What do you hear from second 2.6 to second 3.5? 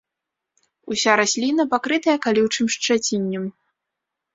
шчаціннем.